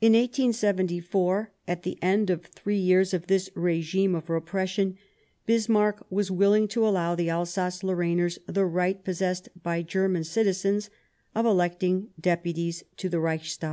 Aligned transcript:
In 0.00 0.12
1874, 0.12 1.50
at 1.66 1.82
the 1.82 1.98
end 2.00 2.30
of 2.30 2.46
three 2.46 2.78
years 2.78 3.12
of 3.12 3.26
this 3.26 3.50
regime 3.56 4.14
of 4.14 4.30
repression, 4.30 4.96
Bismarck 5.46 6.06
was 6.08 6.30
willing 6.30 6.68
to 6.68 6.86
allow 6.86 7.16
the 7.16 7.28
Alsace 7.28 7.82
Lorrainers 7.82 8.38
the 8.46 8.64
right 8.64 9.02
possessed 9.02 9.48
by 9.60 9.82
German 9.82 10.22
citizens 10.22 10.90
of 11.34 11.44
electing 11.44 12.10
Deputies 12.20 12.84
to 12.98 13.08
the 13.08 13.18
Reichstag. 13.18 13.70